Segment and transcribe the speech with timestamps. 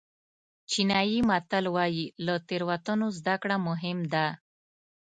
[0.69, 4.27] چینایي متل وایي له تېروتنو زده کړه مهم ده.